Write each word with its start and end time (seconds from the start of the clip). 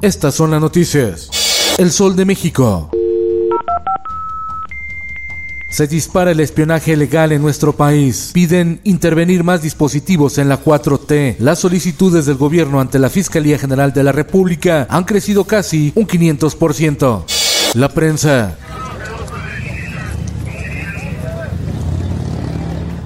Estas 0.00 0.36
son 0.36 0.52
las 0.52 0.60
noticias. 0.60 1.76
El 1.76 1.90
Sol 1.90 2.14
de 2.14 2.24
México. 2.24 2.88
Se 5.68 5.88
dispara 5.88 6.30
el 6.30 6.38
espionaje 6.38 6.96
legal 6.96 7.32
en 7.32 7.42
nuestro 7.42 7.72
país. 7.72 8.30
Piden 8.32 8.80
intervenir 8.84 9.42
más 9.42 9.60
dispositivos 9.60 10.38
en 10.38 10.48
la 10.48 10.62
4T. 10.62 11.36
Las 11.40 11.58
solicitudes 11.58 12.26
del 12.26 12.36
gobierno 12.36 12.80
ante 12.80 13.00
la 13.00 13.10
Fiscalía 13.10 13.58
General 13.58 13.92
de 13.92 14.04
la 14.04 14.12
República 14.12 14.86
han 14.88 15.02
crecido 15.02 15.44
casi 15.44 15.92
un 15.96 16.06
500%. 16.06 17.24
La 17.74 17.88
prensa. 17.88 18.56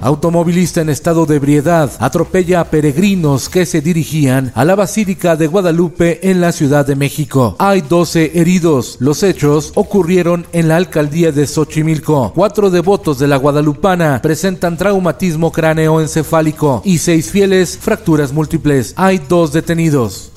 Automovilista 0.03 0.81
en 0.81 0.89
estado 0.89 1.25
de 1.25 1.37
ebriedad 1.37 1.89
atropella 1.99 2.59
a 2.59 2.65
peregrinos 2.65 3.49
que 3.49 3.65
se 3.65 3.81
dirigían 3.81 4.51
a 4.55 4.65
la 4.65 4.75
Basílica 4.75 5.35
de 5.35 5.47
Guadalupe 5.47 6.29
en 6.29 6.41
la 6.41 6.51
Ciudad 6.51 6.85
de 6.85 6.95
México. 6.95 7.55
Hay 7.59 7.81
12 7.81 8.31
heridos. 8.35 8.97
Los 8.99 9.23
hechos 9.23 9.71
ocurrieron 9.75 10.45
en 10.51 10.67
la 10.67 10.75
alcaldía 10.75 11.31
de 11.31 11.47
Xochimilco. 11.47 12.33
Cuatro 12.35 12.69
devotos 12.69 13.19
de 13.19 13.27
la 13.27 13.37
Guadalupana 13.37 14.19
presentan 14.21 14.77
traumatismo 14.77 15.51
cráneoencefálico 15.51 16.81
y 16.85 16.97
seis 16.97 17.31
fieles 17.31 17.77
fracturas 17.77 18.33
múltiples. 18.33 18.93
Hay 18.97 19.19
dos 19.27 19.53
detenidos 19.53 20.31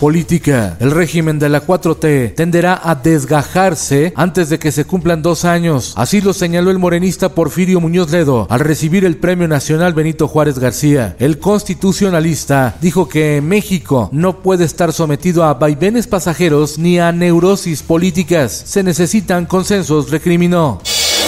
política. 0.00 0.76
El 0.80 0.90
régimen 0.90 1.38
de 1.38 1.48
la 1.50 1.64
4T 1.64 2.34
tenderá 2.34 2.80
a 2.82 2.96
desgajarse 2.96 4.12
antes 4.16 4.48
de 4.48 4.58
que 4.58 4.72
se 4.72 4.86
cumplan 4.86 5.22
dos 5.22 5.44
años. 5.44 5.92
Así 5.96 6.20
lo 6.20 6.32
señaló 6.32 6.70
el 6.70 6.78
morenista 6.78 7.28
Porfirio 7.28 7.80
Muñoz 7.80 8.10
Ledo 8.10 8.46
al 8.50 8.60
recibir 8.60 9.04
el 9.04 9.18
Premio 9.18 9.46
Nacional 9.46 9.92
Benito 9.92 10.26
Juárez 10.26 10.58
García. 10.58 11.14
El 11.18 11.38
constitucionalista 11.38 12.76
dijo 12.80 13.08
que 13.08 13.40
México 13.42 14.08
no 14.10 14.42
puede 14.42 14.64
estar 14.64 14.92
sometido 14.92 15.44
a 15.44 15.54
vaivenes 15.54 16.06
pasajeros 16.06 16.78
ni 16.78 16.98
a 16.98 17.12
neurosis 17.12 17.82
políticas. 17.82 18.62
Se 18.66 18.82
necesitan 18.82 19.44
consensos, 19.44 20.10
recriminó. 20.10 20.80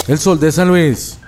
El 0.08 0.18
Sol 0.18 0.40
de 0.40 0.50
San 0.50 0.68
Luis. 0.68 1.18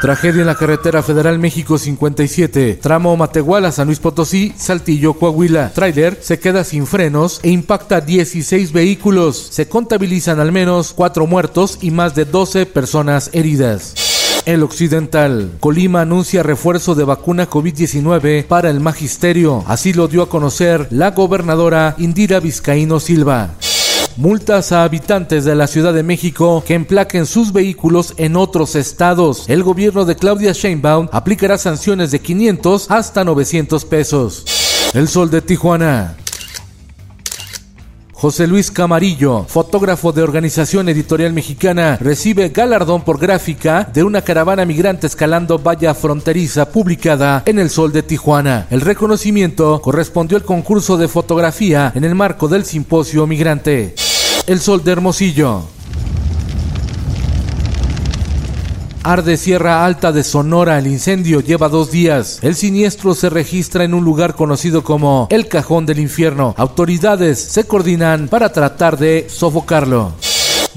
Tragedia 0.00 0.40
en 0.40 0.46
la 0.46 0.54
carretera 0.54 1.02
federal 1.02 1.38
México 1.38 1.76
57, 1.76 2.78
tramo 2.80 3.14
Matehuala, 3.18 3.70
San 3.70 3.86
Luis 3.86 3.98
Potosí, 3.98 4.54
Saltillo, 4.56 5.12
Coahuila. 5.12 5.72
Trailer 5.74 6.16
se 6.22 6.38
queda 6.38 6.64
sin 6.64 6.86
frenos 6.86 7.38
e 7.42 7.50
impacta 7.50 8.00
16 8.00 8.72
vehículos. 8.72 9.36
Se 9.50 9.68
contabilizan 9.68 10.40
al 10.40 10.52
menos 10.52 10.94
4 10.94 11.26
muertos 11.26 11.78
y 11.82 11.90
más 11.90 12.14
de 12.14 12.24
12 12.24 12.64
personas 12.64 13.28
heridas. 13.34 13.94
El 14.46 14.62
Occidental. 14.62 15.50
Colima 15.60 16.00
anuncia 16.00 16.42
refuerzo 16.42 16.94
de 16.94 17.04
vacuna 17.04 17.50
COVID-19 17.50 18.46
para 18.46 18.70
el 18.70 18.80
magisterio. 18.80 19.64
Así 19.66 19.92
lo 19.92 20.08
dio 20.08 20.22
a 20.22 20.30
conocer 20.30 20.86
la 20.90 21.10
gobernadora 21.10 21.94
Indira 21.98 22.40
Vizcaíno 22.40 23.00
Silva 23.00 23.50
multas 24.16 24.72
a 24.72 24.84
habitantes 24.84 25.44
de 25.44 25.54
la 25.54 25.66
Ciudad 25.66 25.92
de 25.92 26.02
México 26.02 26.62
que 26.66 26.74
emplaquen 26.74 27.26
sus 27.26 27.52
vehículos 27.52 28.14
en 28.16 28.36
otros 28.36 28.76
estados. 28.76 29.48
El 29.48 29.62
gobierno 29.62 30.04
de 30.04 30.16
Claudia 30.16 30.52
Sheinbaum 30.52 31.08
aplicará 31.12 31.58
sanciones 31.58 32.10
de 32.10 32.20
500 32.20 32.90
hasta 32.90 33.24
900 33.24 33.84
pesos. 33.84 34.44
El 34.94 35.08
Sol 35.08 35.30
de 35.30 35.42
Tijuana. 35.42 36.19
José 38.20 38.46
Luis 38.46 38.70
Camarillo, 38.70 39.46
fotógrafo 39.48 40.12
de 40.12 40.20
Organización 40.20 40.90
Editorial 40.90 41.32
Mexicana, 41.32 41.96
recibe 41.98 42.50
galardón 42.50 43.00
por 43.00 43.18
gráfica 43.18 43.88
de 43.94 44.04
una 44.04 44.20
caravana 44.20 44.66
migrante 44.66 45.06
escalando 45.06 45.58
valla 45.58 45.94
fronteriza 45.94 46.70
publicada 46.70 47.42
en 47.46 47.58
El 47.58 47.70
Sol 47.70 47.92
de 47.92 48.02
Tijuana. 48.02 48.66
El 48.68 48.82
reconocimiento 48.82 49.80
correspondió 49.80 50.36
al 50.36 50.44
concurso 50.44 50.98
de 50.98 51.08
fotografía 51.08 51.92
en 51.94 52.04
el 52.04 52.14
marco 52.14 52.46
del 52.46 52.66
simposio 52.66 53.26
migrante. 53.26 53.94
El 54.46 54.60
Sol 54.60 54.84
de 54.84 54.92
Hermosillo. 54.92 55.79
Arde 59.10 59.36
Sierra 59.36 59.84
Alta 59.84 60.12
de 60.12 60.22
Sonora. 60.22 60.78
El 60.78 60.86
incendio 60.86 61.40
lleva 61.40 61.68
dos 61.68 61.90
días. 61.90 62.38
El 62.42 62.54
siniestro 62.54 63.12
se 63.12 63.28
registra 63.28 63.82
en 63.82 63.92
un 63.92 64.04
lugar 64.04 64.36
conocido 64.36 64.84
como 64.84 65.26
el 65.30 65.48
Cajón 65.48 65.84
del 65.84 65.98
Infierno. 65.98 66.54
Autoridades 66.56 67.40
se 67.40 67.64
coordinan 67.64 68.28
para 68.28 68.52
tratar 68.52 68.96
de 68.96 69.26
sofocarlo. 69.28 70.12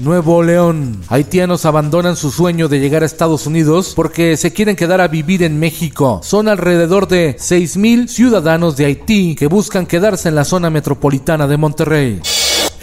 Nuevo 0.00 0.42
León. 0.42 1.00
Haitianos 1.08 1.64
abandonan 1.64 2.16
su 2.16 2.32
sueño 2.32 2.66
de 2.66 2.80
llegar 2.80 3.04
a 3.04 3.06
Estados 3.06 3.46
Unidos 3.46 3.92
porque 3.94 4.36
se 4.36 4.52
quieren 4.52 4.74
quedar 4.74 5.00
a 5.00 5.06
vivir 5.06 5.44
en 5.44 5.60
México. 5.60 6.20
Son 6.24 6.48
alrededor 6.48 7.06
de 7.06 7.36
6.000 7.36 8.08
ciudadanos 8.08 8.76
de 8.76 8.86
Haití 8.86 9.36
que 9.36 9.46
buscan 9.46 9.86
quedarse 9.86 10.28
en 10.28 10.34
la 10.34 10.44
zona 10.44 10.70
metropolitana 10.70 11.46
de 11.46 11.56
Monterrey. 11.56 12.20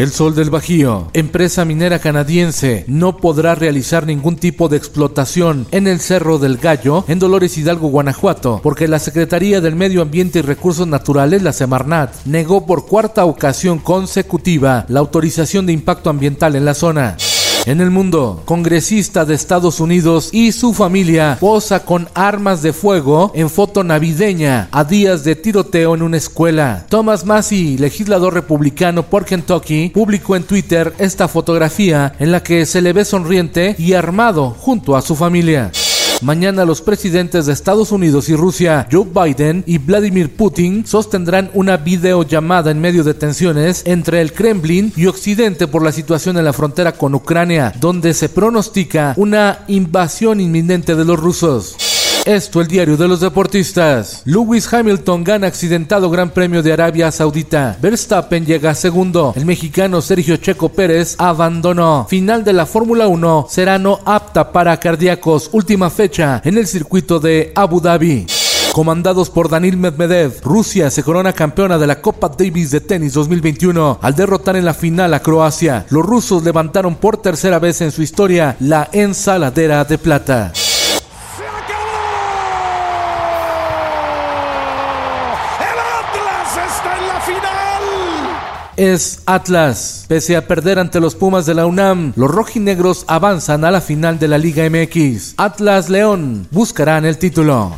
El 0.01 0.09
Sol 0.09 0.33
del 0.33 0.49
Bajío, 0.49 1.09
empresa 1.13 1.63
minera 1.63 1.99
canadiense, 1.99 2.85
no 2.87 3.17
podrá 3.17 3.53
realizar 3.53 4.07
ningún 4.07 4.35
tipo 4.35 4.67
de 4.67 4.75
explotación 4.75 5.67
en 5.69 5.85
el 5.85 5.99
Cerro 5.99 6.39
del 6.39 6.57
Gallo, 6.57 7.05
en 7.07 7.19
Dolores 7.19 7.55
Hidalgo, 7.55 7.87
Guanajuato, 7.89 8.61
porque 8.63 8.87
la 8.87 8.97
Secretaría 8.97 9.61
del 9.61 9.75
Medio 9.75 10.01
Ambiente 10.01 10.39
y 10.39 10.41
Recursos 10.41 10.87
Naturales, 10.87 11.43
la 11.43 11.53
Semarnat, 11.53 12.15
negó 12.25 12.65
por 12.65 12.87
cuarta 12.87 13.25
ocasión 13.25 13.77
consecutiva 13.77 14.87
la 14.89 15.01
autorización 15.01 15.67
de 15.67 15.73
impacto 15.73 16.09
ambiental 16.09 16.55
en 16.55 16.65
la 16.65 16.73
zona. 16.73 17.15
En 17.67 17.79
el 17.79 17.91
mundo, 17.91 18.41
congresista 18.45 19.23
de 19.23 19.35
Estados 19.35 19.79
Unidos 19.79 20.29
y 20.31 20.51
su 20.51 20.73
familia 20.73 21.37
posa 21.39 21.85
con 21.85 22.09
armas 22.15 22.63
de 22.63 22.73
fuego 22.73 23.31
en 23.35 23.51
foto 23.51 23.83
navideña 23.83 24.67
a 24.71 24.83
días 24.83 25.23
de 25.23 25.35
tiroteo 25.35 25.93
en 25.93 26.01
una 26.01 26.17
escuela. 26.17 26.87
Thomas 26.89 27.23
Massey, 27.23 27.77
legislador 27.77 28.33
republicano 28.33 29.03
por 29.03 29.25
Kentucky, 29.25 29.89
publicó 29.89 30.35
en 30.35 30.43
Twitter 30.43 30.95
esta 30.97 31.27
fotografía 31.27 32.13
en 32.17 32.31
la 32.31 32.41
que 32.41 32.65
se 32.65 32.81
le 32.81 32.93
ve 32.93 33.05
sonriente 33.05 33.75
y 33.77 33.93
armado 33.93 34.55
junto 34.59 34.95
a 34.95 35.03
su 35.03 35.15
familia. 35.15 35.69
Mañana 36.21 36.65
los 36.65 36.83
presidentes 36.83 37.47
de 37.47 37.53
Estados 37.53 37.91
Unidos 37.91 38.29
y 38.29 38.35
Rusia, 38.35 38.87
Joe 38.91 39.07
Biden 39.11 39.63
y 39.65 39.79
Vladimir 39.79 40.35
Putin, 40.35 40.85
sostendrán 40.85 41.49
una 41.55 41.77
videollamada 41.77 42.69
en 42.69 42.79
medio 42.79 43.03
de 43.03 43.15
tensiones 43.15 43.81
entre 43.85 44.21
el 44.21 44.31
Kremlin 44.31 44.93
y 44.95 45.07
Occidente 45.07 45.65
por 45.67 45.83
la 45.83 45.91
situación 45.91 46.37
en 46.37 46.45
la 46.45 46.53
frontera 46.53 46.91
con 46.91 47.15
Ucrania, 47.15 47.73
donde 47.79 48.13
se 48.13 48.29
pronostica 48.29 49.15
una 49.17 49.65
invasión 49.67 50.39
inminente 50.39 50.95
de 50.95 51.05
los 51.05 51.19
rusos. 51.19 51.90
Esto 52.25 52.61
el 52.61 52.67
diario 52.67 52.97
de 52.97 53.07
los 53.07 53.19
deportistas. 53.19 54.21
Lewis 54.25 54.71
Hamilton 54.71 55.23
gana 55.23 55.47
accidentado 55.47 56.07
Gran 56.11 56.29
Premio 56.29 56.61
de 56.61 56.71
Arabia 56.71 57.11
Saudita. 57.11 57.75
Verstappen 57.81 58.45
llega 58.45 58.75
segundo. 58.75 59.33
El 59.35 59.47
mexicano 59.47 60.01
Sergio 60.01 60.37
Checo 60.37 60.69
Pérez 60.69 61.15
abandonó. 61.17 62.05
Final 62.07 62.43
de 62.43 62.53
la 62.53 62.67
Fórmula 62.67 63.07
1 63.07 63.47
será 63.49 63.79
no 63.79 64.01
apta 64.05 64.51
para 64.51 64.77
cardíacos. 64.77 65.49
Última 65.51 65.89
fecha 65.89 66.41
en 66.45 66.59
el 66.59 66.67
circuito 66.67 67.19
de 67.19 67.51
Abu 67.55 67.81
Dhabi. 67.81 68.27
Comandados 68.71 69.31
por 69.31 69.49
Danil 69.49 69.75
Medvedev, 69.75 70.41
Rusia 70.43 70.91
se 70.91 71.03
corona 71.03 71.33
campeona 71.33 71.79
de 71.79 71.87
la 71.87 72.01
Copa 72.01 72.29
Davis 72.29 72.69
de 72.69 72.81
tenis 72.81 73.13
2021 73.13 73.99
al 73.99 74.15
derrotar 74.15 74.55
en 74.55 74.63
la 74.63 74.75
final 74.75 75.13
a 75.15 75.21
Croacia. 75.21 75.87
Los 75.89 76.05
rusos 76.05 76.43
levantaron 76.43 76.95
por 76.95 77.17
tercera 77.17 77.57
vez 77.57 77.81
en 77.81 77.91
su 77.91 78.03
historia 78.03 78.55
la 78.59 78.87
ensaladera 78.93 79.83
de 79.83 79.97
plata. 79.97 80.53
Es 88.81 89.21
Atlas. 89.27 90.05
Pese 90.07 90.35
a 90.35 90.47
perder 90.47 90.79
ante 90.79 90.99
los 90.99 91.13
Pumas 91.13 91.45
de 91.45 91.53
la 91.53 91.67
UNAM, 91.67 92.13
los 92.15 92.31
rojinegros 92.31 93.05
avanzan 93.07 93.63
a 93.63 93.69
la 93.69 93.79
final 93.79 94.17
de 94.17 94.27
la 94.27 94.39
Liga 94.39 94.67
MX. 94.67 95.35
Atlas 95.37 95.89
León 95.89 96.47
buscarán 96.49 97.05
el 97.05 97.19
título. 97.19 97.77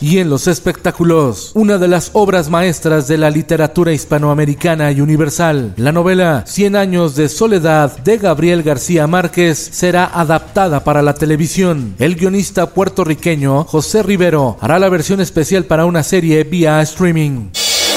Y 0.00 0.18
en 0.18 0.30
los 0.30 0.46
espectáculos, 0.46 1.50
una 1.54 1.78
de 1.78 1.88
las 1.88 2.10
obras 2.12 2.48
maestras 2.48 3.08
de 3.08 3.18
la 3.18 3.30
literatura 3.30 3.92
hispanoamericana 3.92 4.92
y 4.92 5.00
universal, 5.00 5.72
la 5.76 5.90
novela 5.90 6.44
Cien 6.46 6.76
años 6.76 7.16
de 7.16 7.28
soledad 7.28 7.96
de 7.98 8.18
Gabriel 8.18 8.62
García 8.62 9.06
Márquez 9.06 9.58
será 9.72 10.04
adaptada 10.04 10.84
para 10.84 11.02
la 11.02 11.14
televisión. 11.14 11.94
El 11.98 12.14
guionista 12.14 12.70
puertorriqueño 12.70 13.64
José 13.64 14.02
Rivero 14.02 14.58
hará 14.60 14.78
la 14.78 14.90
versión 14.90 15.20
especial 15.20 15.64
para 15.64 15.86
una 15.86 16.02
serie 16.02 16.44
vía 16.44 16.80
streaming. 16.82 17.48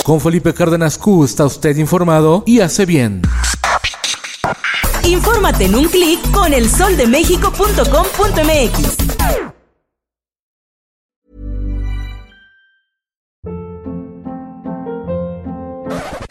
Con 0.04 0.22
Felipe 0.22 0.54
Cárdenas 0.54 0.98
Q 0.98 1.24
está 1.24 1.46
usted 1.46 1.78
informado 1.78 2.44
y 2.46 2.60
hace 2.62 2.86
bien. 2.86 3.22
Infórmate 5.04 5.66
en 5.66 5.76
un 5.76 5.88
clic 5.88 6.20
con 6.32 6.54
elsoldemexico.com.mx. 6.54 8.98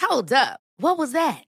Hold 0.00 0.32
up. 0.32 0.58
What 0.80 0.96
was 0.96 1.12
that? 1.12 1.47